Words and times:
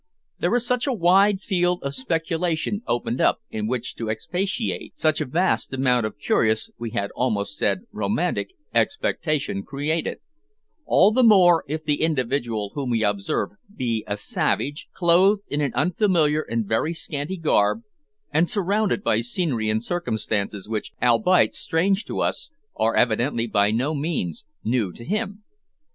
There 0.39 0.55
is 0.55 0.65
such 0.65 0.87
a 0.87 0.93
wide 0.93 1.41
field 1.41 1.83
of 1.83 1.93
speculation 1.93 2.81
opened 2.87 3.21
up 3.21 3.39
in 3.51 3.67
which 3.67 3.93
to 3.97 4.09
expatiate, 4.09 4.93
such 4.99 5.21
a 5.21 5.25
vast 5.27 5.71
amount 5.75 6.07
of 6.07 6.17
curious, 6.17 6.71
we 6.79 6.89
had 6.89 7.11
almost 7.11 7.55
said 7.55 7.81
romantic, 7.91 8.49
expectation 8.73 9.61
created; 9.61 10.17
all 10.87 11.11
the 11.11 11.21
more 11.21 11.63
if 11.67 11.83
the 11.83 12.01
individual 12.01 12.71
whom 12.73 12.89
we 12.89 13.03
observe 13.03 13.49
be 13.75 14.03
a 14.07 14.17
savage, 14.17 14.87
clothed 14.91 15.43
in 15.49 15.61
an 15.61 15.71
unfamiliar 15.75 16.41
and 16.41 16.65
very 16.65 16.95
scanty 16.95 17.37
garb, 17.37 17.83
and 18.31 18.49
surrounded 18.49 19.03
by 19.03 19.21
scenery 19.21 19.69
and 19.69 19.83
circumstances 19.83 20.67
which, 20.67 20.93
albeit 21.03 21.53
strange 21.53 22.05
to 22.05 22.21
us, 22.21 22.49
are 22.75 22.95
evidently 22.95 23.45
by 23.45 23.69
no 23.69 23.93
means 23.93 24.45
new 24.63 24.91
to 24.91 25.05
him. 25.05 25.43